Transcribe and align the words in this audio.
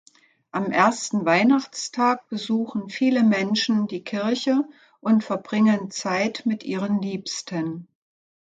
Am 0.49 0.71
ersten 0.71 1.25
Weihnachtstag 1.27 2.27
besuchen 2.27 2.89
viele 2.89 3.21
Menschen 3.23 3.85
die 3.85 4.03
Kirche 4.03 4.67
und 4.99 5.23
verbringen 5.23 5.91
Zeit 5.91 6.41
mit 6.43 6.63
ihren 6.63 7.03
Liebsten. 7.03 7.87